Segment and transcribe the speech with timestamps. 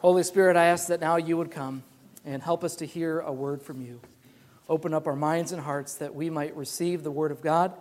[0.00, 1.82] Holy Spirit, I ask that now you would come
[2.24, 4.00] and help us to hear a word from you.
[4.66, 7.74] Open up our minds and hearts that we might receive the word of God.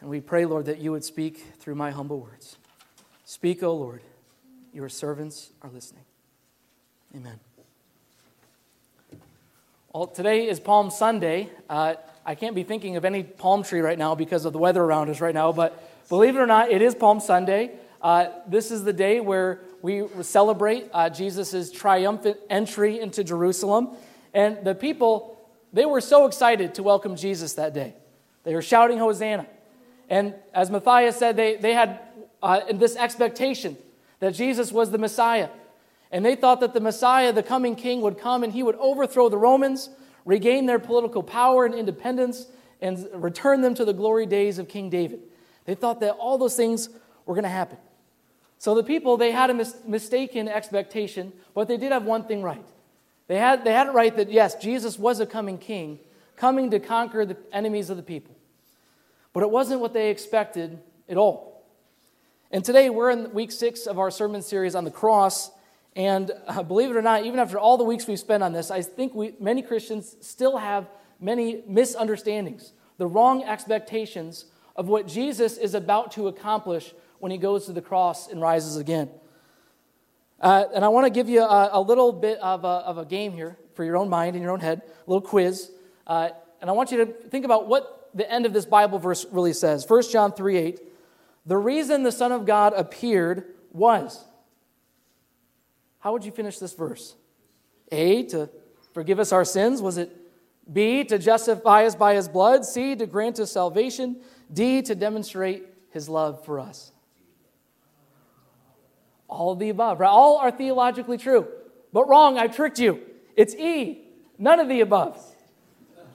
[0.00, 2.56] And we pray, Lord, that you would speak through my humble words.
[3.24, 4.00] Speak, O Lord.
[4.74, 6.02] Your servants are listening.
[7.14, 7.38] Amen.
[9.94, 11.50] Well, today is Palm Sunday.
[11.70, 11.94] Uh,
[12.24, 15.08] I can't be thinking of any palm tree right now because of the weather around
[15.10, 17.70] us right now, but believe it or not, it is Palm Sunday.
[18.02, 23.90] Uh, this is the day where we celebrate uh, Jesus' triumphant entry into Jerusalem.
[24.34, 25.38] And the people,
[25.72, 27.94] they were so excited to welcome Jesus that day.
[28.44, 29.46] They were shouting, Hosanna.
[30.08, 32.00] And as Matthias said, they, they had
[32.42, 33.76] uh, this expectation
[34.20, 35.48] that Jesus was the Messiah.
[36.10, 39.28] And they thought that the Messiah, the coming king, would come and he would overthrow
[39.28, 39.90] the Romans,
[40.24, 42.46] regain their political power and independence,
[42.80, 45.20] and return them to the glory days of King David.
[45.64, 46.88] They thought that all those things
[47.24, 47.78] were going to happen.
[48.58, 52.42] So the people, they had a mis- mistaken expectation, but they did have one thing
[52.42, 52.64] right.
[53.28, 55.98] They had, they had it right that, yes, Jesus was a coming king,
[56.36, 58.34] coming to conquer the enemies of the people.
[59.32, 61.64] But it wasn't what they expected at all.
[62.50, 65.50] And today we're in week six of our sermon series on the cross.
[65.94, 68.70] And uh, believe it or not, even after all the weeks we've spent on this,
[68.70, 70.88] I think we, many Christians still have
[71.20, 77.66] many misunderstandings, the wrong expectations of what Jesus is about to accomplish when he goes
[77.66, 79.10] to the cross and rises again.
[80.40, 83.04] Uh, and I want to give you a, a little bit of a, of a,
[83.06, 85.70] game here for your own mind and your own head, a little quiz.
[86.06, 86.28] Uh,
[86.60, 89.54] and I want you to think about what the end of this Bible verse really
[89.54, 89.88] says.
[89.88, 90.80] 1 John 3 8.
[91.46, 94.24] The reason the Son of God appeared was.
[96.00, 97.14] How would you finish this verse?
[97.92, 98.50] A, to
[98.92, 99.80] forgive us our sins.
[99.80, 100.14] Was it
[100.70, 102.64] B, to justify us by his blood?
[102.64, 104.20] C, to grant us salvation?
[104.52, 106.92] D, to demonstrate his love for us?
[109.28, 110.00] All of the above.
[110.00, 110.08] Right?
[110.08, 111.48] All are theologically true.
[111.92, 113.00] But wrong, I tricked you.
[113.36, 114.04] It's E,
[114.38, 115.22] none of the above.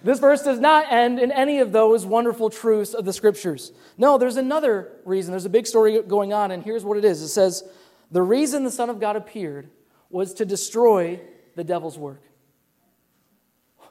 [0.04, 3.72] This verse does not end in any of those wonderful truths of the scriptures.
[3.98, 5.32] No, there's another reason.
[5.32, 7.64] There's a big story going on, and here's what it is it says,
[8.10, 9.70] The reason the Son of God appeared
[10.10, 11.20] was to destroy
[11.56, 12.24] the devil's work.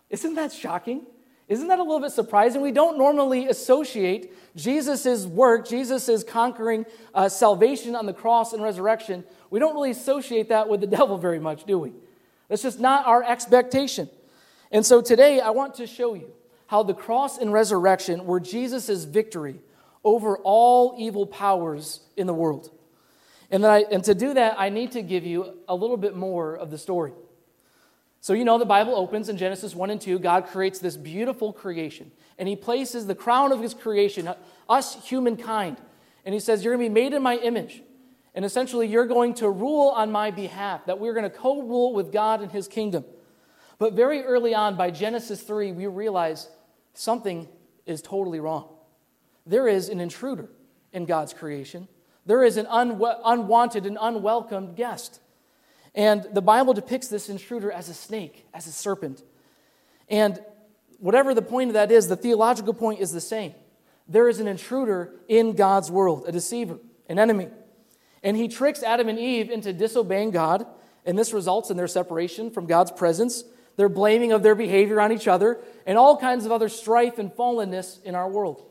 [0.09, 1.07] Isn't that shocking?
[1.51, 2.63] Isn't that a little bit surprising?
[2.63, 9.25] We don't normally associate Jesus' work, Jesus' conquering uh, salvation on the cross and resurrection,
[9.51, 11.93] we don't really associate that with the devil very much, do we?
[12.49, 14.09] That's just not our expectation.
[14.71, 16.31] And so today I want to show you
[16.69, 19.61] how the cross and resurrection were Jesus' victory
[20.05, 22.71] over all evil powers in the world.
[23.51, 26.55] And, I, and to do that, I need to give you a little bit more
[26.55, 27.13] of the story.
[28.21, 30.19] So, you know, the Bible opens in Genesis 1 and 2.
[30.19, 34.37] God creates this beautiful creation, and He places the crown of His creation, uh,
[34.69, 35.79] us humankind.
[36.25, 37.83] And He says, You're going to be made in my image.
[38.35, 41.95] And essentially, you're going to rule on my behalf, that we're going to co rule
[41.95, 43.05] with God and His kingdom.
[43.79, 46.49] But very early on, by Genesis 3, we realize
[46.93, 47.49] something
[47.87, 48.69] is totally wrong.
[49.47, 50.51] There is an intruder
[50.93, 51.89] in God's creation,
[52.27, 55.21] there is an unwanted and unwelcomed guest.
[55.95, 59.23] And the Bible depicts this intruder as a snake, as a serpent.
[60.09, 60.41] And
[60.99, 63.55] whatever the point of that is, the theological point is the same.
[64.09, 66.79] There is an intruder in God's world, a deceiver,
[67.09, 67.49] an enemy.
[68.23, 70.67] And he tricks Adam and Eve into disobeying God,
[71.07, 73.45] and this results in their separation from God's presence,
[73.77, 77.31] their blaming of their behavior on each other, and all kinds of other strife and
[77.33, 78.63] fallenness in our world.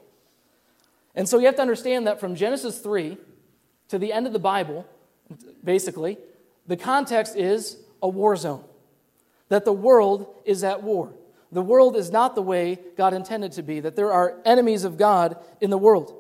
[1.15, 3.17] And so you have to understand that from Genesis 3
[3.87, 4.85] to the end of the Bible,
[5.63, 6.17] basically,
[6.69, 8.63] the context is a war zone,
[9.49, 11.11] that the world is at war.
[11.51, 14.95] The world is not the way God intended to be, that there are enemies of
[14.95, 16.13] God in the world.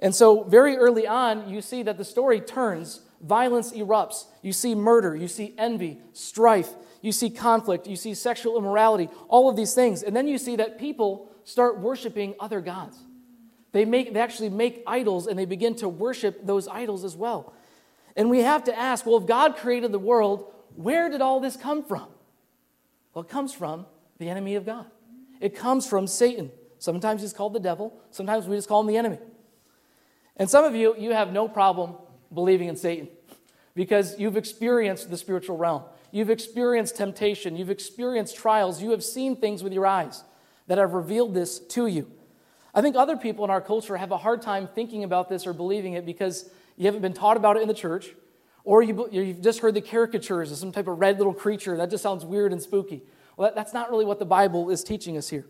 [0.00, 4.24] And so, very early on, you see that the story turns, violence erupts.
[4.40, 6.70] You see murder, you see envy, strife,
[7.02, 10.02] you see conflict, you see sexual immorality, all of these things.
[10.02, 12.96] And then you see that people start worshiping other gods.
[13.72, 17.52] They, make, they actually make idols and they begin to worship those idols as well.
[18.16, 21.56] And we have to ask well, if God created the world, where did all this
[21.56, 22.08] come from?
[23.14, 23.86] Well, it comes from
[24.18, 24.86] the enemy of God.
[25.40, 26.50] It comes from Satan.
[26.78, 29.18] Sometimes he's called the devil, sometimes we just call him the enemy.
[30.36, 31.96] And some of you, you have no problem
[32.32, 33.08] believing in Satan
[33.74, 35.82] because you've experienced the spiritual realm.
[36.10, 37.56] You've experienced temptation.
[37.56, 38.82] You've experienced trials.
[38.82, 40.24] You have seen things with your eyes
[40.66, 42.10] that have revealed this to you.
[42.74, 45.52] I think other people in our culture have a hard time thinking about this or
[45.52, 46.48] believing it because
[46.80, 48.08] you haven't been taught about it in the church,
[48.64, 51.76] or you, have just heard the caricatures of some type of red little creature.
[51.76, 53.02] That just sounds weird and spooky.
[53.36, 55.44] Well, that, that's not really what the Bible is teaching us here.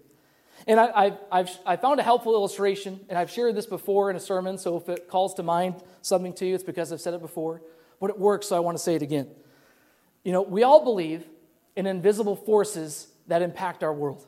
[0.66, 4.20] And I, have I found a helpful illustration, and I've shared this before in a
[4.20, 7.20] sermon, so if it calls to mind something to you, it's because I've said it
[7.20, 7.62] before.
[8.00, 9.28] But it works, so I want to say it again.
[10.24, 11.24] You know, we all believe
[11.76, 14.26] in invisible forces that impact our world.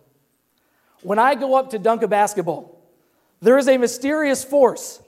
[1.02, 2.80] When I go up to dunk a basketball,
[3.40, 5.02] there is a mysterious force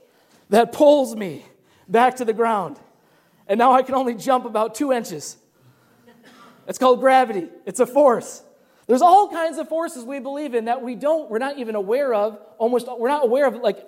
[0.50, 1.44] that pulls me
[1.88, 2.78] back to the ground.
[3.46, 5.36] And now I can only jump about two inches.
[6.66, 8.42] It's called gravity, it's a force.
[8.86, 12.12] There's all kinds of forces we believe in that we don't, we're not even aware
[12.12, 13.78] of, almost, we're not aware of, like,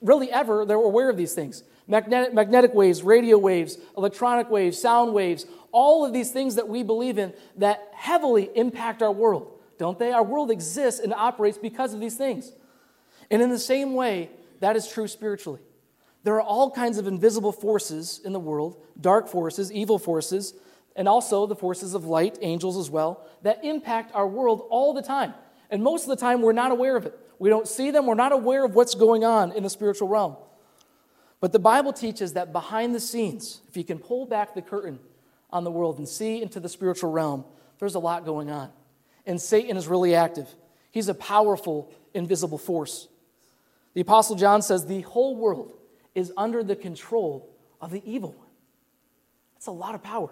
[0.00, 1.62] really ever, they're aware of these things.
[1.86, 6.82] Magnetic, magnetic waves, radio waves, electronic waves, sound waves, all of these things that we
[6.82, 10.12] believe in that heavily impact our world, don't they?
[10.12, 12.52] Our world exists and operates because of these things.
[13.30, 14.30] And in the same way,
[14.60, 15.60] that is true spiritually.
[16.24, 20.54] There are all kinds of invisible forces in the world dark forces, evil forces,
[20.94, 25.02] and also the forces of light, angels as well, that impact our world all the
[25.02, 25.34] time.
[25.70, 27.18] And most of the time, we're not aware of it.
[27.38, 30.36] We don't see them, we're not aware of what's going on in the spiritual realm.
[31.40, 35.00] But the Bible teaches that behind the scenes, if you can pull back the curtain
[35.50, 37.44] on the world and see into the spiritual realm,
[37.80, 38.70] there's a lot going on.
[39.26, 40.48] And Satan is really active.
[40.92, 43.08] He's a powerful, invisible force.
[43.94, 45.72] The Apostle John says the whole world
[46.14, 47.48] is under the control
[47.80, 48.48] of the evil one.
[49.54, 50.30] That's a lot of power.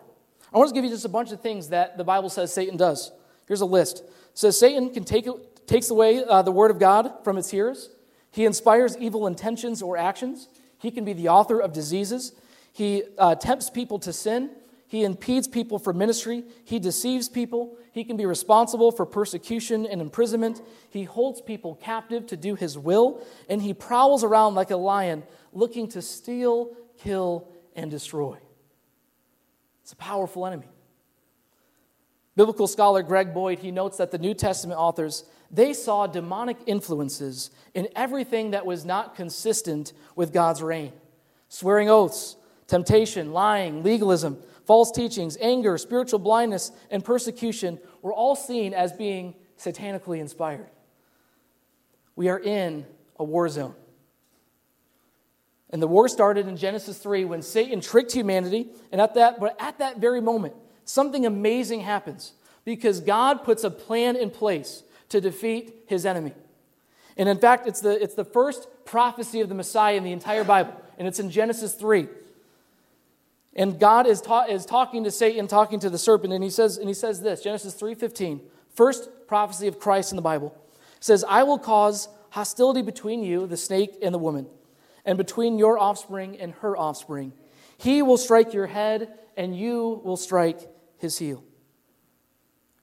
[0.53, 2.77] I want to give you just a bunch of things that the Bible says Satan
[2.77, 3.13] does.
[3.47, 3.99] Here's a list.
[4.01, 5.29] It says Satan can take,
[5.67, 7.91] takes away uh, the word of God from its hearers.
[8.33, 10.49] He inspires evil intentions or actions.
[10.79, 12.33] He can be the author of diseases.
[12.73, 14.51] He uh, tempts people to sin.
[14.91, 16.43] He impedes people for ministry.
[16.65, 17.77] He deceives people.
[17.93, 20.61] He can be responsible for persecution and imprisonment.
[20.89, 23.25] He holds people captive to do his will.
[23.49, 25.23] And he prowls around like a lion,
[25.53, 27.47] looking to steal, kill,
[27.77, 28.37] and destroy.
[29.85, 30.67] It's a powerful enemy.
[32.35, 35.23] Biblical scholar Greg Boyd, he notes that the New Testament authors,
[35.53, 40.93] they saw demonic influences in everything that was not consistent with God's reign.
[41.49, 42.35] Swearing oaths,
[42.67, 44.37] temptation, lying, legalism,
[44.71, 50.69] false teachings, anger, spiritual blindness, and persecution were all seen as being satanically inspired.
[52.15, 52.87] We are in
[53.19, 53.75] a war zone.
[55.71, 58.69] And the war started in Genesis 3 when Satan tricked humanity.
[58.93, 62.35] And at that, but at that very moment, something amazing happens
[62.65, 66.33] because God puts a plan in place to defeat his enemy.
[67.17, 70.45] And in fact, it's the, it's the first prophecy of the Messiah in the entire
[70.45, 72.07] Bible, and it's in Genesis 3.
[73.55, 76.79] And God is, ta- is talking to Satan, talking to the serpent, and he says,
[76.79, 78.41] and he says this Genesis 3:15,
[78.75, 80.57] first prophecy of Christ in the Bible,
[81.01, 84.47] says, I will cause hostility between you, the snake, and the woman
[85.05, 87.33] and between your offspring and her offspring.
[87.77, 90.69] He will strike your head, and you will strike
[90.99, 91.43] his heel.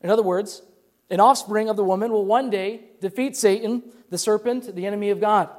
[0.02, 0.62] In other words,
[1.10, 5.20] an offspring of the woman will one day defeat Satan, the serpent, the enemy of
[5.20, 5.50] God.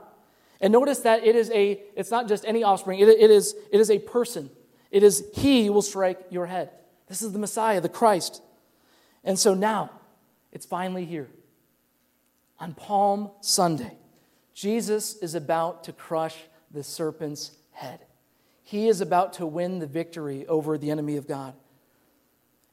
[0.60, 3.80] And notice that it is a, it's not just any offspring, it, it, is, it
[3.80, 4.50] is a person.
[4.90, 6.70] It is he who will strike your head.
[7.08, 8.42] This is the Messiah, the Christ.
[9.24, 9.90] And so now,
[10.52, 11.28] it's finally here.
[12.60, 13.96] On Palm Sunday,
[14.54, 16.36] Jesus is about to crush
[16.70, 18.00] the serpent's head.
[18.62, 21.54] He is about to win the victory over the enemy of God.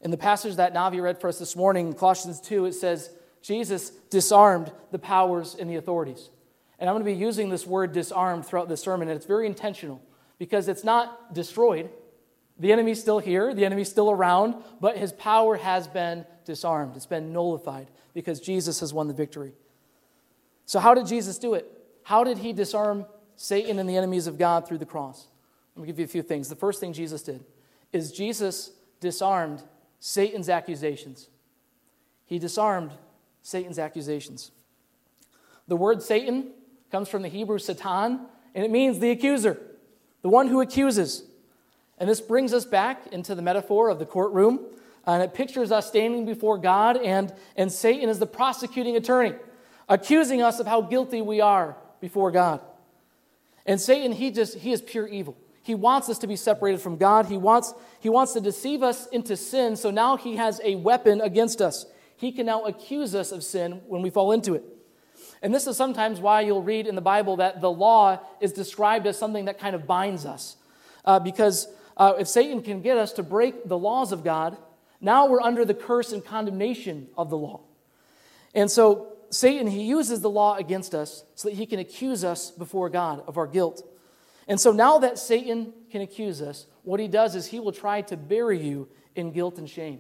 [0.01, 3.91] In the passage that Navi read for us this morning, Colossians 2, it says, Jesus
[4.09, 6.29] disarmed the powers and the authorities.
[6.79, 9.45] And I'm going to be using this word disarmed throughout this sermon, and it's very
[9.45, 10.01] intentional
[10.37, 11.89] because it's not destroyed.
[12.57, 16.95] The enemy's still here, the enemy's still around, but his power has been disarmed.
[16.95, 19.53] It's been nullified because Jesus has won the victory.
[20.65, 21.69] So, how did Jesus do it?
[22.03, 25.27] How did he disarm Satan and the enemies of God through the cross.
[25.75, 26.49] Let me give you a few things.
[26.49, 27.43] The first thing Jesus did
[27.91, 29.63] is Jesus disarmed
[29.99, 31.29] Satan's accusations.
[32.25, 32.91] He disarmed
[33.41, 34.51] Satan's accusations.
[35.67, 36.51] The word Satan
[36.91, 38.21] comes from the Hebrew Satan,
[38.53, 39.59] and it means the accuser,
[40.21, 41.23] the one who accuses.
[41.97, 44.59] And this brings us back into the metaphor of the courtroom,
[45.05, 49.33] and it pictures us standing before God, and, and Satan is the prosecuting attorney,
[49.87, 52.59] accusing us of how guilty we are before God.
[53.65, 55.37] And Satan, he just he is pure evil.
[55.65, 57.25] He wants us to be separated from God.
[57.25, 59.75] He wants, he wants to deceive us into sin.
[59.75, 61.87] So now he has a weapon against us.
[62.17, 64.63] He can now accuse us of sin when we fall into it.
[65.41, 69.07] And this is sometimes why you'll read in the Bible that the law is described
[69.07, 70.57] as something that kind of binds us.
[71.03, 74.57] Uh, because uh, if Satan can get us to break the laws of God,
[74.99, 77.61] now we're under the curse and condemnation of the law.
[78.53, 82.51] And so Satan, he uses the law against us so that he can accuse us
[82.51, 83.87] before God of our guilt.
[84.47, 88.01] And so now that Satan can accuse us, what he does is he will try
[88.03, 89.99] to bury you in guilt and shame.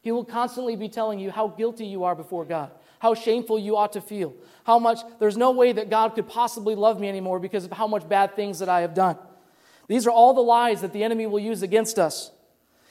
[0.00, 3.76] He will constantly be telling you how guilty you are before God, how shameful you
[3.76, 7.40] ought to feel, how much there's no way that God could possibly love me anymore
[7.40, 9.18] because of how much bad things that I have done.
[9.88, 12.32] These are all the lies that the enemy will use against us.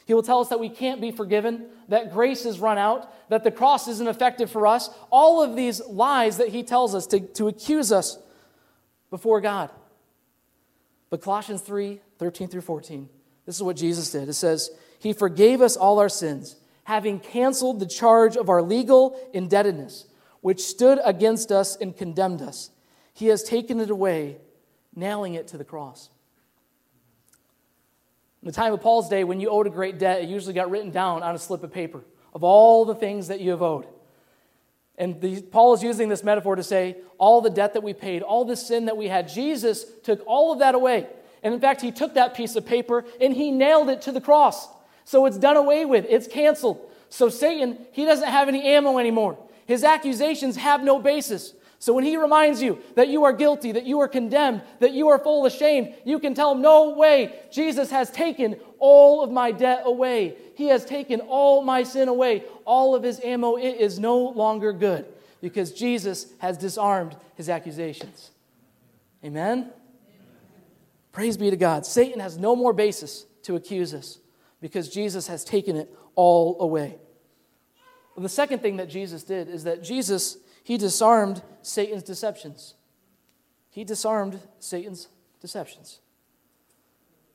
[0.05, 3.43] He will tell us that we can't be forgiven, that grace is run out, that
[3.43, 4.89] the cross isn't effective for us.
[5.09, 8.19] All of these lies that he tells us to, to accuse us
[9.09, 9.71] before God.
[11.09, 13.09] But Colossians 3 13 through 14,
[13.45, 14.29] this is what Jesus did.
[14.29, 19.19] It says, He forgave us all our sins, having canceled the charge of our legal
[19.33, 20.05] indebtedness,
[20.41, 22.69] which stood against us and condemned us.
[23.13, 24.37] He has taken it away,
[24.95, 26.09] nailing it to the cross.
[28.45, 30.69] In the time of Paul's day, when you owed a great debt, it usually got
[30.69, 33.87] written down on a slip of paper of all the things that you have owed.
[34.99, 38.21] And the, Paul is using this metaphor to say all the debt that we paid,
[38.21, 41.07] all the sin that we had, Jesus took all of that away.
[41.41, 44.21] And in fact, he took that piece of paper and he nailed it to the
[44.21, 44.67] cross.
[45.05, 46.87] So it's done away with, it's canceled.
[47.09, 49.39] So Satan, he doesn't have any ammo anymore.
[49.65, 51.54] His accusations have no basis.
[51.79, 55.09] So when he reminds you that you are guilty, that you are condemned, that you
[55.09, 59.31] are full of shame, you can tell him, No way, Jesus has taken all of
[59.31, 60.35] my debt away.
[60.55, 62.43] He has taken all my sin away.
[62.65, 65.05] All of his ammo, it is no longer good
[65.41, 68.31] because Jesus has disarmed his accusations.
[69.23, 69.71] Amen?
[71.11, 71.85] Praise be to God.
[71.85, 74.19] Satan has no more basis to accuse us
[74.61, 76.97] because Jesus has taken it all away.
[78.17, 82.73] The second thing that Jesus did is that Jesus he disarmed Satan's deceptions.
[83.69, 85.99] He disarmed Satan's deceptions.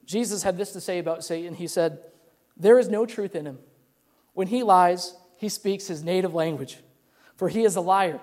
[0.05, 1.55] Jesus had this to say about Satan.
[1.55, 2.01] He said,
[2.57, 3.61] There is no truth in him.
[4.35, 6.79] When he lies, he speaks his native language,
[7.37, 8.19] for he is a liar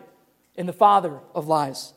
[0.58, 1.94] and the father of lies.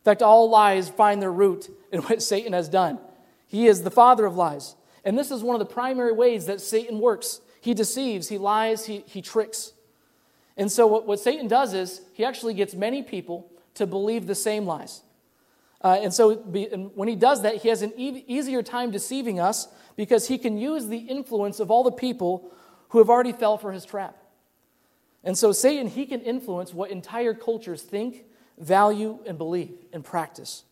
[0.00, 2.98] In fact, all lies find their root in what Satan has done.
[3.46, 4.76] He is the father of lies.
[5.04, 7.42] And this is one of the primary ways that Satan works.
[7.60, 9.74] He deceives, he lies, he, he tricks.
[10.60, 14.34] And so, what, what Satan does is he actually gets many people to believe the
[14.34, 15.00] same lies.
[15.82, 18.90] Uh, and so, be, and when he does that, he has an e- easier time
[18.90, 22.52] deceiving us because he can use the influence of all the people
[22.90, 24.18] who have already fell for his trap.
[25.24, 28.26] And so, Satan, he can influence what entire cultures think,
[28.58, 30.64] value, and believe and practice.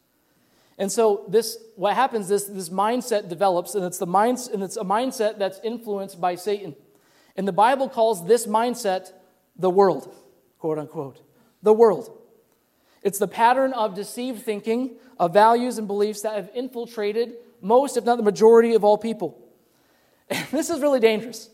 [0.76, 4.76] And so, this what happens is this mindset develops, and it's the minds, and it's
[4.76, 6.76] a mindset that's influenced by Satan.
[7.37, 9.12] And the Bible calls this mindset
[9.59, 10.15] the world,
[10.59, 11.21] quote unquote.
[11.62, 12.17] The world.
[13.03, 18.05] It's the pattern of deceived thinking, of values and beliefs that have infiltrated most, if
[18.05, 19.45] not the majority, of all people.
[20.31, 21.50] And this is really dangerous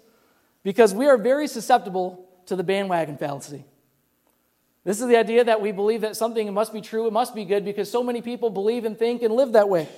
[0.63, 3.65] because we are very susceptible to the bandwagon fallacy.
[4.85, 7.47] This is the idea that we believe that something must be true, it must be
[7.47, 9.89] good because so many people believe and think and live that way.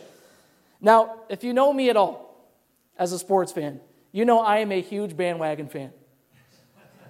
[0.80, 2.48] Now, if you know me at all
[2.96, 3.80] as a sports fan,
[4.12, 5.92] you know I am a huge bandwagon fan.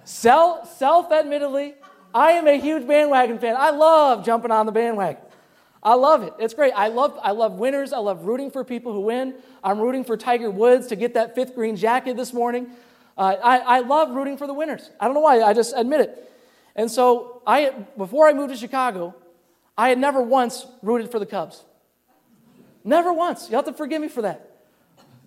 [0.07, 1.75] Self self admittedly,
[2.13, 3.57] I am a huge bandwagon fan.
[3.59, 5.21] I love jumping on the bandwagon.
[5.83, 6.31] I love it.
[6.39, 6.71] It's great.
[6.71, 7.91] I love, I love winners.
[7.91, 9.35] I love rooting for people who win.
[9.61, 12.69] I'm rooting for Tiger Woods to get that fifth green jacket this morning.
[13.17, 14.89] Uh, I, I love rooting for the winners.
[14.97, 15.41] I don't know why.
[15.41, 16.31] I just admit it.
[16.73, 19.13] And so, I, before I moved to Chicago,
[19.77, 21.65] I had never once rooted for the Cubs.
[22.85, 23.49] Never once.
[23.49, 24.51] You have to forgive me for that.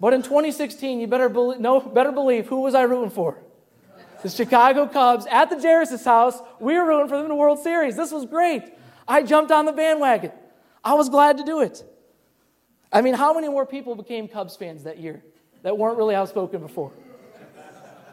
[0.00, 3.36] But in 2016, you better, no, better believe who was I rooting for?
[4.22, 6.38] The Chicago Cubs at the Jarris' house.
[6.58, 7.96] We were rooting for them in the World Series.
[7.96, 8.62] This was great.
[9.06, 10.32] I jumped on the bandwagon.
[10.84, 11.82] I was glad to do it.
[12.92, 15.22] I mean, how many more people became Cubs fans that year
[15.62, 16.92] that weren't really outspoken before?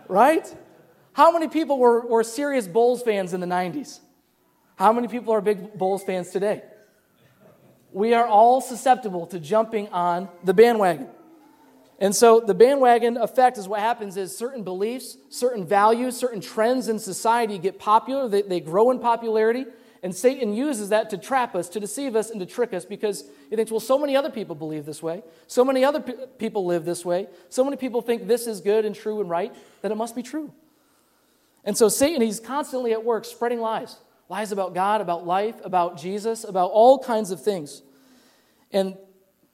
[0.08, 0.54] Right?
[1.14, 4.00] How many people were, were serious Bulls fans in the 90s?
[4.76, 6.62] How many people are big Bulls fans today?
[7.92, 11.08] We are all susceptible to jumping on the bandwagon.
[12.00, 16.88] And so the bandwagon effect is what happens is certain beliefs, certain values, certain trends
[16.88, 19.66] in society get popular, they, they grow in popularity,
[20.04, 23.24] and Satan uses that to trap us, to deceive us, and to trick us because
[23.50, 26.66] he thinks, well, so many other people believe this way, so many other pe- people
[26.66, 29.92] live this way, so many people think this is good and true and right, that
[29.92, 30.54] it must be true.
[31.63, 33.98] And so Satan, he's constantly at work spreading lies
[34.30, 37.82] lies about God, about life, about Jesus, about all kinds of things.
[38.72, 38.98] And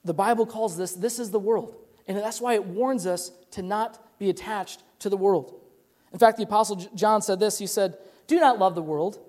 [0.03, 1.75] the Bible calls this this is the world.
[2.07, 5.59] And that's why it warns us to not be attached to the world.
[6.11, 9.19] In fact, the Apostle John said this He said, Do not love the world.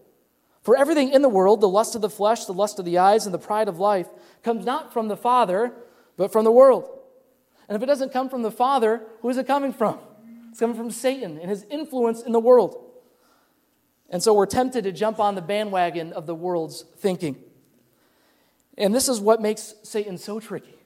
[0.62, 3.26] For everything in the world, the lust of the flesh, the lust of the eyes,
[3.26, 4.08] and the pride of life,
[4.42, 5.74] comes not from the Father,
[6.16, 6.88] but from the world.
[7.68, 9.98] And if it doesn't come from the Father, who is it coming from?
[10.50, 12.82] It's coming from Satan and his influence in the world.
[14.08, 17.36] And so we're tempted to jump on the bandwagon of the world's thinking.
[18.78, 20.76] And this is what makes Satan so tricky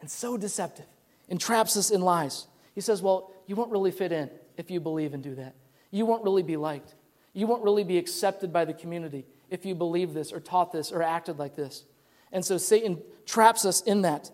[0.00, 0.86] and so deceptive
[1.28, 2.46] entraps us in lies.
[2.74, 5.54] He says, Well, you won't really fit in if you believe and do that.
[5.90, 6.94] You won't really be liked.
[7.32, 10.90] You won't really be accepted by the community if you believe this or taught this
[10.90, 11.84] or acted like this.
[12.32, 14.30] And so Satan traps us in that.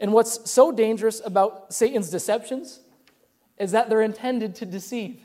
[0.00, 2.80] And what's so dangerous about Satan's deceptions
[3.58, 5.20] is that they're intended to deceive.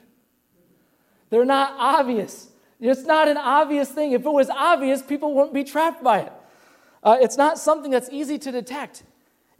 [1.29, 2.49] They're not obvious.
[2.79, 4.13] It's not an obvious thing.
[4.13, 6.33] If it was obvious, people wouldn't be trapped by it.
[7.03, 9.03] Uh, it's not something that's easy to detect.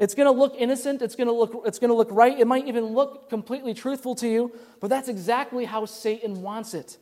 [0.01, 1.03] It's going to look innocent.
[1.03, 2.38] It's going to look, it's going to look right.
[2.38, 6.98] It might even look completely truthful to you, but that's exactly how Satan wants it.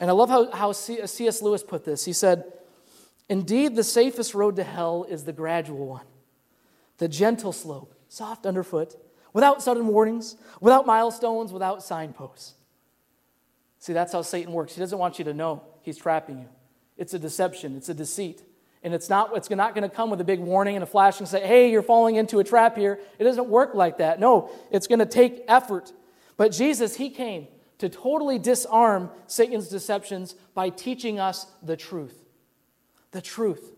[0.00, 1.42] And I love how, how C.S.
[1.42, 2.06] Lewis put this.
[2.06, 2.50] He said,
[3.28, 6.06] Indeed, the safest road to hell is the gradual one,
[6.96, 8.96] the gentle slope, soft underfoot,
[9.34, 12.54] without sudden warnings, without milestones, without signposts.
[13.78, 14.74] See, that's how Satan works.
[14.74, 16.48] He doesn't want you to know he's trapping you.
[16.96, 18.42] It's a deception, it's a deceit.
[18.84, 21.18] And it's not, it's not going to come with a big warning and a flash
[21.18, 23.00] and say, hey, you're falling into a trap here.
[23.18, 24.20] It doesn't work like that.
[24.20, 25.92] No, it's going to take effort.
[26.36, 27.48] But Jesus, he came
[27.78, 32.24] to totally disarm Satan's deceptions by teaching us the truth
[33.14, 33.72] the truth.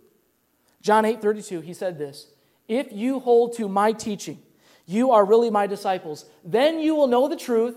[0.82, 2.28] John 8 32, he said this
[2.66, 4.42] If you hold to my teaching,
[4.86, 6.24] you are really my disciples.
[6.44, 7.76] Then you will know the truth,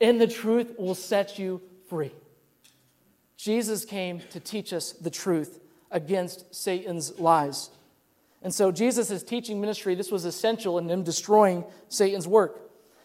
[0.00, 2.12] and the truth will set you free.
[3.36, 5.60] Jesus came to teach us the truth
[5.94, 7.70] against Satan's lies.
[8.42, 12.60] And so Jesus' teaching ministry, this was essential in him destroying Satan's work.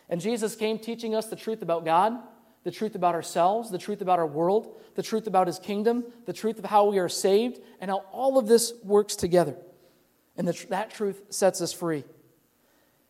[0.10, 2.20] And Jesus came teaching us the truth about God,
[2.64, 6.34] the truth about ourselves, the truth about our world, the truth about his kingdom, the
[6.34, 9.56] truth of how we are saved, and how all of this works together.
[10.36, 12.04] And the, that truth sets us free.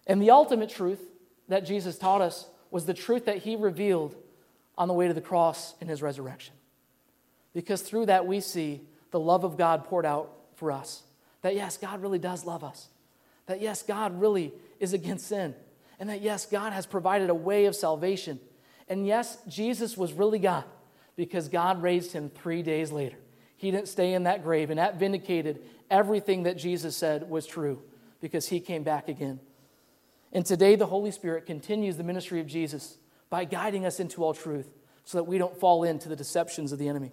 [0.06, 1.02] And the ultimate truth
[1.48, 4.16] that Jesus taught us was the truth that he revealed
[4.78, 6.54] on the way to the cross in his resurrection.
[7.54, 11.04] Because through that, we see the love of God poured out for us.
[11.42, 12.90] That yes, God really does love us.
[13.46, 15.56] That yes, God really is against sin.
[16.00, 18.40] And that yes, God has provided a way of salvation
[18.90, 20.66] and yes, Jesus was really God
[21.16, 23.18] because God raised him three days later.
[23.56, 25.62] He didn't stay in that grave, and that vindicated
[25.92, 27.82] everything that Jesus said was true
[28.20, 29.40] because he came back again.
[30.32, 32.98] And today, the Holy Spirit continues the ministry of Jesus
[33.30, 34.70] by guiding us into all truth
[35.04, 37.12] so that we don't fall into the deceptions of the enemy.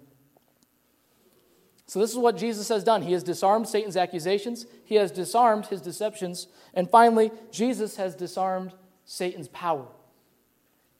[1.87, 3.01] So, this is what Jesus has done.
[3.01, 8.73] He has disarmed Satan's accusations, he has disarmed his deceptions, and finally, Jesus has disarmed
[9.05, 9.87] Satan's power.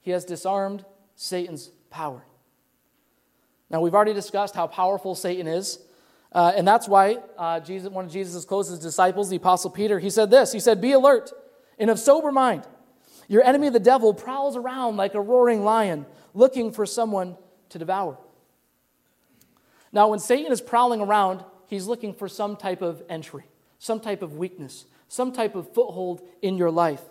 [0.01, 2.23] He has disarmed Satan's power.
[3.69, 5.79] Now, we've already discussed how powerful Satan is.
[6.31, 10.09] Uh, and that's why uh, Jesus, one of Jesus' closest disciples, the Apostle Peter, he
[10.09, 11.31] said this He said, Be alert
[11.79, 12.63] and of sober mind.
[13.27, 17.37] Your enemy, the devil, prowls around like a roaring lion, looking for someone
[17.69, 18.17] to devour.
[19.91, 23.43] Now, when Satan is prowling around, he's looking for some type of entry,
[23.79, 27.01] some type of weakness, some type of foothold in your life.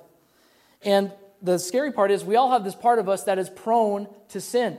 [0.83, 1.13] And
[1.43, 4.41] the scary part is we all have this part of us that is prone to
[4.41, 4.79] sin.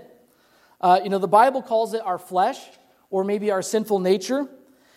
[0.79, 2.59] Uh, you know, the Bible calls it our flesh
[3.09, 4.47] or maybe our sinful nature.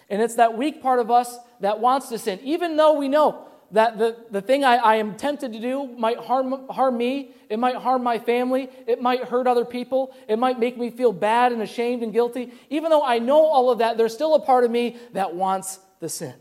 [0.08, 3.46] And it's that weak part of us that wants to sin, even though we know
[3.72, 7.58] that the, the thing I, I am tempted to do might harm, harm me, it
[7.58, 11.52] might harm my family, it might hurt other people, it might make me feel bad
[11.52, 12.52] and ashamed and guilty.
[12.68, 15.78] Even though I know all of that, there's still a part of me that wants
[16.00, 16.34] the sin.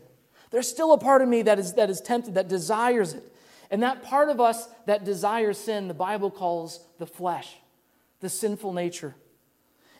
[0.50, 3.24] There's still a part of me that is, that is tempted, that desires it.
[3.70, 7.56] And that part of us that desires sin, the Bible calls the flesh,
[8.18, 9.14] the sinful nature.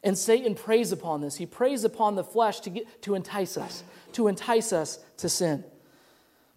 [0.03, 1.37] And Satan preys upon this.
[1.37, 5.63] He preys upon the flesh to, get, to entice us, to entice us to sin.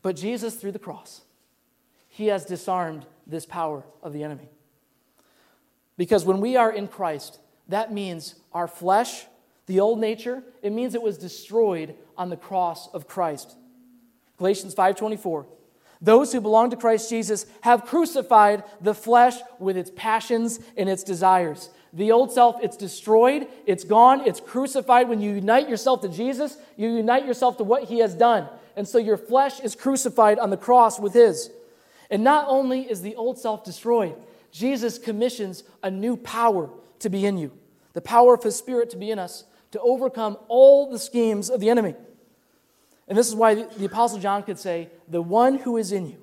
[0.04, 1.22] But Jesus, through the cross,
[2.08, 4.50] he has disarmed this power of the enemy.
[5.98, 7.39] Because when we are in Christ,
[7.70, 9.26] that means our flesh,
[9.66, 13.56] the old nature, it means it was destroyed on the cross of Christ.
[14.38, 15.48] Galatians 5:24
[16.04, 21.02] those who belong to Christ Jesus have crucified the flesh with its passions and its
[21.02, 21.70] desires.
[21.93, 25.10] The old self, it's destroyed, it's gone, it's crucified.
[25.10, 28.47] When you unite yourself to Jesus, you unite yourself to what he has done.
[28.75, 31.51] And so your flesh is crucified on the cross with his.
[32.10, 34.15] And not only is the old self destroyed,
[34.51, 37.51] Jesus commissions a new power to be in you
[37.93, 41.60] the power of his spirit to be in us to overcome all the schemes of
[41.60, 41.95] the enemy.
[43.08, 46.17] And this is why the Apostle John could say, The one who is in you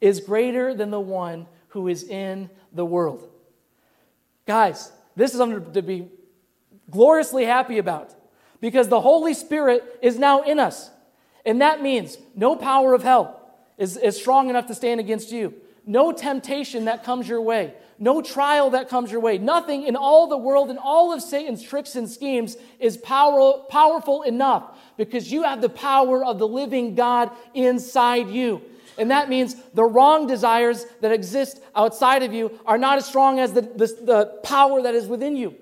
[0.00, 3.28] is greater than the one who is in the world.
[4.46, 6.08] Guys, this is something to be
[6.90, 8.14] gloriously happy about
[8.60, 10.90] because the Holy Spirit is now in us.
[11.44, 13.40] And that means no power of hell
[13.78, 15.54] is, is strong enough to stand against you,
[15.86, 19.38] no temptation that comes your way, no trial that comes your way.
[19.38, 24.22] Nothing in all the world and all of Satan's tricks and schemes is power, powerful
[24.22, 28.62] enough because you have the power of the living God inside you.
[28.96, 33.40] And that means the wrong desires that exist outside of you are not as strong
[33.40, 35.56] as the, the, the power that is within you.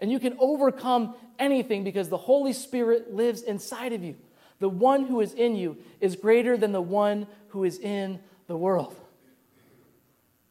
[0.00, 4.16] And you can overcome anything because the Holy Spirit lives inside of you.
[4.60, 8.56] The one who is in you is greater than the one who is in the
[8.56, 8.94] world.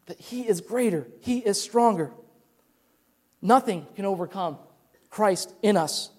[0.06, 2.12] that He is greater, He is stronger.
[3.42, 4.58] Nothing can overcome
[5.10, 6.10] Christ in us.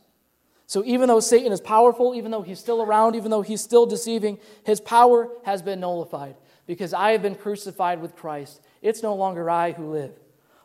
[0.69, 3.87] So even though Satan is powerful, even though he's still around, even though he's still
[3.87, 8.61] deceiving, his power has been nullified because I have been crucified with Christ.
[8.83, 10.13] It's no longer I who live,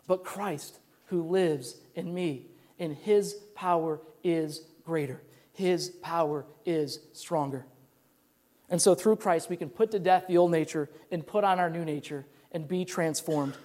[0.06, 2.48] but Christ who lives in me.
[2.78, 5.22] And his power is greater,
[5.54, 7.66] his power is stronger.
[8.70, 11.60] And so through Christ, we can put to death the old nature and put on
[11.62, 13.56] our new nature and be transformed.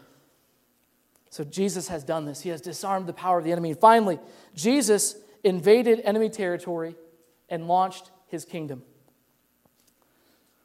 [1.30, 2.42] So Jesus has done this.
[2.42, 3.70] He has disarmed the power of the enemy.
[3.70, 4.20] And finally,
[4.54, 5.16] Jesus
[5.48, 6.94] invaded enemy territory
[7.48, 8.82] and launched his kingdom.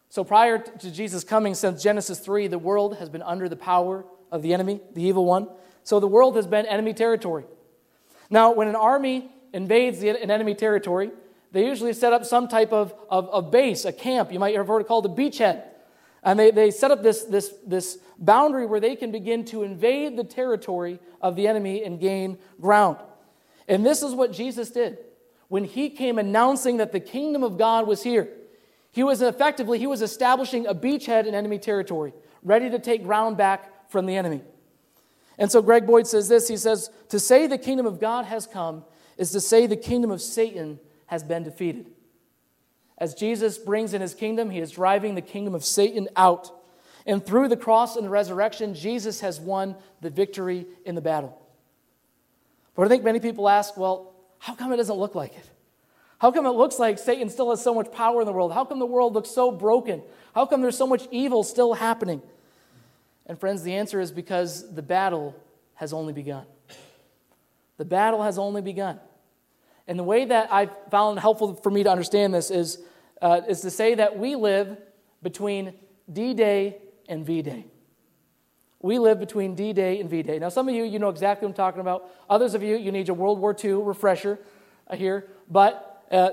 [0.10, 4.06] So prior to Jesus' coming, since Genesis 3, the world has been under the power
[4.32, 5.48] of the enemy, the evil one.
[5.84, 7.46] So the world has been enemy territory.
[8.30, 11.12] Now, when an army invades an enemy territory,
[11.52, 14.32] they usually set up some type of, of, of base, a camp.
[14.32, 15.64] You might have heard it called a beachhead.
[16.24, 20.18] And they, they set up this, this, this boundary where they can begin to invade
[20.18, 22.98] the territory of the enemy and gain ground.
[23.68, 24.98] And this is what Jesus did
[25.48, 28.30] when he came announcing that the kingdom of God was here.
[28.92, 33.38] He was effectively, he was establishing a beachhead in enemy territory, ready to take ground
[33.38, 34.42] back from the enemy.
[35.38, 38.46] And so Greg Boyd says this he says, To say the kingdom of God has
[38.46, 38.84] come
[39.18, 41.88] is to say the kingdom of Satan has been defeated.
[42.98, 46.52] As Jesus brings in his kingdom, he is driving the kingdom of Satan out.
[47.06, 51.43] And through the cross and the resurrection, Jesus has won the victory in the battle.
[52.76, 55.50] But I think many people ask, well, how come it doesn't look like it?
[56.20, 58.54] How come it looks like Satan still has so much power in the world?
[58.54, 60.02] How come the world looks so broken?
[60.34, 62.22] How come there's so much evil still happening?
[63.26, 65.36] And friends, the answer is because the battle
[65.76, 66.46] has only begun.
[67.78, 69.00] The battle has only begun.
[69.88, 72.80] And the way that I found helpful for me to understand this is,
[73.22, 74.78] uh, is to say that we live
[75.22, 75.74] between
[76.12, 76.78] D Day
[77.10, 77.66] and V Day.
[78.84, 80.40] We live between D Day and V Day.
[80.40, 82.12] Now, some of you, you know exactly what I'm talking about.
[82.30, 84.40] Others of you, you need your World War II refresher
[84.90, 85.30] uh, here.
[85.50, 86.32] But uh,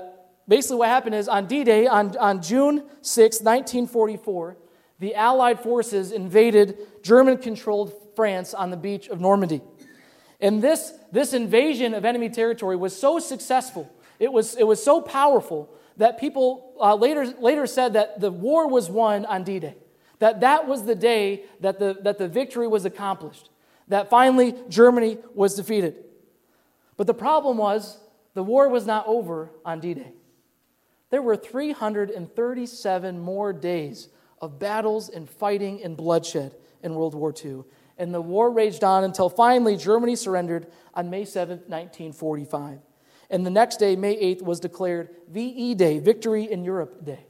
[0.49, 4.57] basically, what happened is on D Day, on, on June 6, 1944,
[4.99, 9.61] the Allied forces invaded German controlled France on the beach of Normandy.
[10.41, 14.99] And this, this invasion of enemy territory was so successful, it was, it was so
[14.99, 19.75] powerful that people uh, later, later said that the war was won on D Day.
[20.21, 23.49] That that was the day that the, that the victory was accomplished.
[23.87, 25.95] That finally Germany was defeated.
[26.95, 27.97] But the problem was
[28.35, 30.13] the war was not over on D Day.
[31.09, 37.63] There were 337 more days of battles and fighting and bloodshed in World War II
[37.97, 42.79] and the war raged on until finally Germany surrendered on May 7, 1945.
[43.29, 47.25] And the next day, May 8th, was declared VE Day, Victory in Europe Day.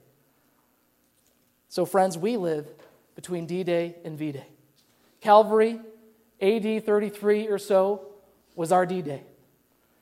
[1.71, 2.67] So, friends, we live
[3.15, 4.47] between D Day and V Day.
[5.21, 5.79] Calvary,
[6.41, 8.09] AD 33 or so,
[8.55, 9.23] was our D Day.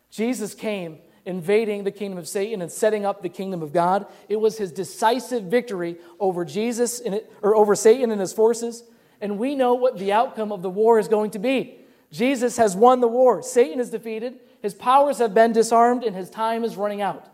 [0.10, 4.08] Jesus came invading the kingdom of Satan and setting up the kingdom of God.
[4.28, 8.84] It was his decisive victory over Jesus it, or over Satan and his forces
[9.22, 11.78] and we know what the outcome of the war is going to be.
[12.12, 13.44] Jesus has won the war.
[13.44, 17.28] Satan is defeated, his powers have been disarmed, and his time is running out.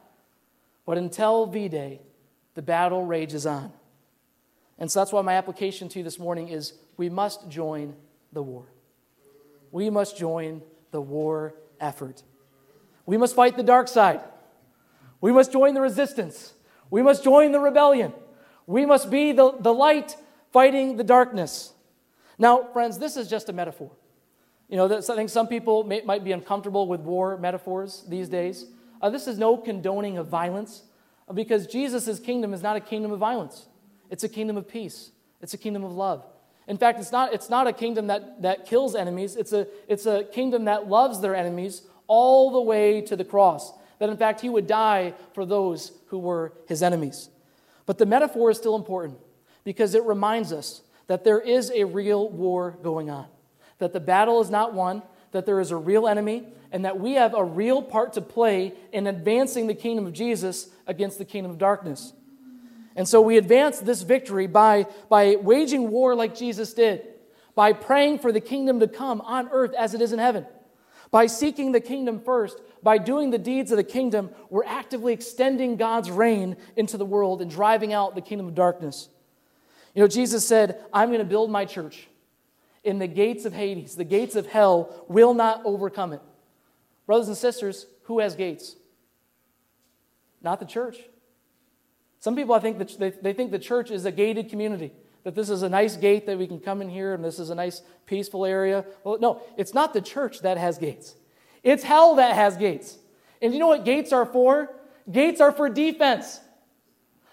[0.85, 2.01] But until V Day,
[2.55, 3.71] the battle rages on.
[4.77, 7.95] And so that's why my application to you this morning is we must join
[8.33, 8.65] the war.
[9.71, 10.61] We must join
[10.91, 12.23] the war effort.
[13.05, 14.21] We must fight the dark side.
[15.21, 16.53] We must join the resistance.
[16.89, 18.13] We must join the rebellion.
[18.67, 20.15] We must be the, the light
[20.51, 21.73] fighting the darkness.
[22.37, 23.91] Now, friends, this is just a metaphor.
[24.67, 28.65] You know, I think some people may, might be uncomfortable with war metaphors these days.
[29.01, 30.83] Uh, this is no condoning of violence
[31.33, 33.67] because Jesus' kingdom is not a kingdom of violence,
[34.09, 36.25] it's a kingdom of peace, it's a kingdom of love.
[36.67, 40.05] In fact, it's not, it's not a kingdom that, that kills enemies, it's a, it's
[40.05, 43.71] a kingdom that loves their enemies all the way to the cross.
[43.99, 47.29] That in fact, he would die for those who were his enemies.
[47.85, 49.19] But the metaphor is still important
[49.63, 53.27] because it reminds us that there is a real war going on,
[53.77, 57.13] that the battle is not won, that there is a real enemy, and that we
[57.13, 61.51] have a real part to play in advancing the kingdom of Jesus against the kingdom
[61.51, 62.13] of darkness.
[62.95, 67.05] And so we advance this victory by, by waging war like Jesus did,
[67.53, 70.45] by praying for the kingdom to come on earth as it is in heaven.
[71.11, 75.75] By seeking the kingdom first, by doing the deeds of the kingdom, we're actively extending
[75.75, 79.09] God's reign into the world and driving out the kingdom of darkness.
[79.93, 82.07] You know, Jesus said, I'm going to build my church,
[82.83, 86.21] and the gates of Hades, the gates of hell, will not overcome it.
[87.05, 88.75] Brothers and sisters, who has gates?
[90.41, 90.97] Not the church.
[92.25, 94.91] Some people, I think, that they, they think the church is a gated community,
[95.25, 97.51] that this is a nice gate that we can come in here and this is
[97.51, 98.83] a nice peaceful area.
[99.03, 101.13] Well, no, it's not the church that has gates.
[101.61, 102.97] It's hell that has gates.
[103.43, 104.73] And you know what gates are for?
[105.11, 106.39] Gates are for defense.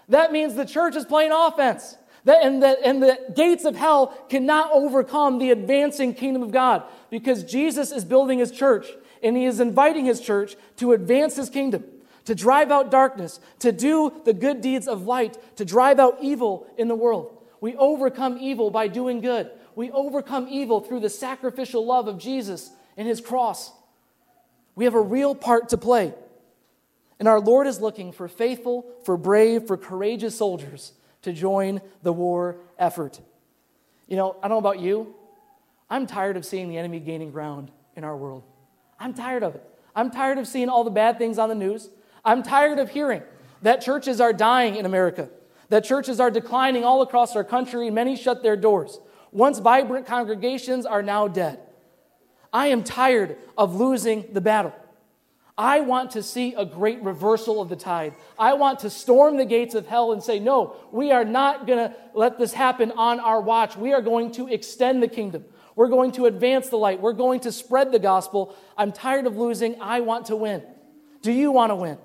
[0.09, 1.97] That means the church is playing offense.
[2.25, 6.83] That, and, the, and the gates of hell cannot overcome the advancing kingdom of God
[7.09, 8.85] because Jesus is building his church
[9.23, 11.83] and he is inviting his church to advance his kingdom,
[12.25, 16.67] to drive out darkness, to do the good deeds of light, to drive out evil
[16.77, 17.37] in the world.
[17.59, 19.49] We overcome evil by doing good.
[19.75, 23.71] We overcome evil through the sacrificial love of Jesus and his cross.
[24.75, 26.13] We have a real part to play.
[27.19, 32.13] And our Lord is looking for faithful, for brave, for courageous soldiers to join the
[32.13, 33.19] war effort.
[34.07, 35.15] You know, I don't know about you.
[35.89, 38.43] I'm tired of seeing the enemy gaining ground in our world.
[38.99, 39.63] I'm tired of it.
[39.95, 41.89] I'm tired of seeing all the bad things on the news.
[42.25, 43.21] I'm tired of hearing
[43.61, 45.29] that churches are dying in America,
[45.69, 48.99] that churches are declining all across our country, many shut their doors.
[49.31, 51.59] Once vibrant congregations are now dead.
[52.51, 54.73] I am tired of losing the battle.
[55.57, 58.15] I want to see a great reversal of the tide.
[58.39, 61.89] I want to storm the gates of hell and say, no, we are not going
[61.89, 63.75] to let this happen on our watch.
[63.75, 65.45] We are going to extend the kingdom.
[65.75, 67.01] We're going to advance the light.
[67.01, 68.55] We're going to spread the gospel.
[68.77, 69.79] I'm tired of losing.
[69.79, 70.63] I want to win.
[71.21, 71.97] Do you want to win?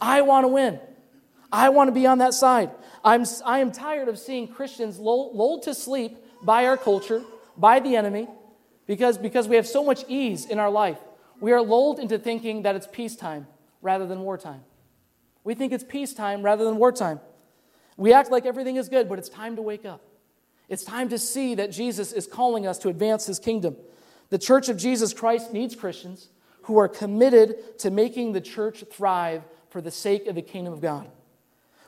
[0.00, 0.80] I want to win.
[1.52, 2.70] I want to be on that side.
[3.04, 7.22] I'm, I am tired of seeing Christians lulled to sleep by our culture,
[7.56, 8.28] by the enemy,
[8.86, 10.98] because, because we have so much ease in our life,
[11.40, 13.46] we are lulled into thinking that it's peacetime
[13.82, 14.62] rather than wartime.
[15.44, 17.20] We think it's peacetime rather than wartime.
[17.96, 20.02] We act like everything is good, but it's time to wake up.
[20.68, 23.76] It's time to see that Jesus is calling us to advance his kingdom.
[24.30, 26.28] The church of Jesus Christ needs Christians
[26.62, 30.80] who are committed to making the church thrive for the sake of the kingdom of
[30.80, 31.08] God.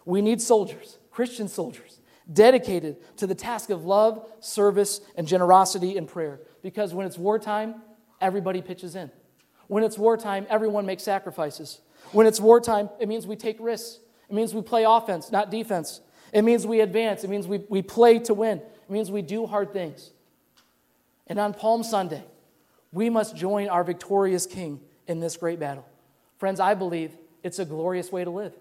[0.04, 2.00] We need soldiers, Christian soldiers,
[2.32, 6.40] dedicated to the task of love, service, and generosity and prayer.
[6.62, 7.76] Because when it's wartime,
[8.20, 9.10] everybody pitches in.
[9.66, 11.80] When it's wartime, everyone makes sacrifices.
[12.12, 14.00] When it's wartime, it means we take risks.
[14.28, 16.00] It means we play offense, not defense.
[16.32, 17.24] It means we advance.
[17.24, 18.58] It means we, we play to win.
[18.58, 20.10] It means we do hard things.
[21.26, 22.24] And on Palm Sunday,
[22.92, 25.86] we must join our victorious King in this great battle.
[26.38, 27.12] Friends, I believe
[27.42, 28.52] it's a glorious way to live.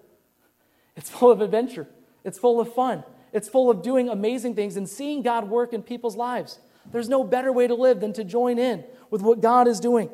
[0.96, 1.88] It's full of adventure,
[2.24, 5.84] it's full of fun, it's full of doing amazing things and seeing God work in
[5.84, 6.60] people's lives.
[6.92, 10.10] There's no better way to live than to join in with what God is doing,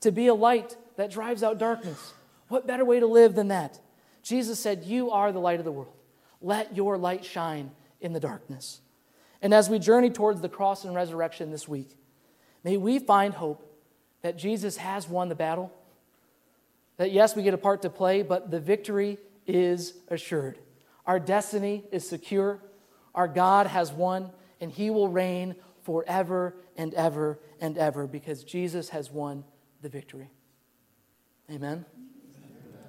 [0.00, 2.12] to be a light that drives out darkness.
[2.48, 3.78] What better way to live than that?
[4.22, 5.94] Jesus said, You are the light of the world.
[6.40, 8.80] Let your light shine in the darkness.
[9.40, 11.96] And as we journey towards the cross and resurrection this week,
[12.64, 13.64] may we find hope
[14.22, 15.72] that Jesus has won the battle.
[16.98, 20.58] That yes, we get a part to play, but the victory is assured.
[21.06, 22.60] Our destiny is secure.
[23.14, 24.30] Our God has won,
[24.60, 29.44] and he will reign forever and ever and ever because Jesus has won
[29.80, 30.30] the victory.
[31.50, 31.86] Amen.
[31.96, 32.84] Amen.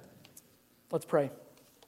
[0.91, 1.31] Let's pray.